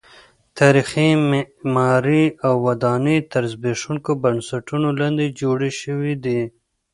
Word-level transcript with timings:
تاریخي 0.59 1.07
معمارۍ 1.29 2.25
او 2.45 2.53
ودانۍ 2.65 3.17
تر 3.31 3.43
زبېښونکو 3.51 4.11
بنسټونو 4.23 4.87
لاندې 4.99 5.25
جوړې 5.39 5.71
شوې 5.81 6.13
دي. 6.23 6.41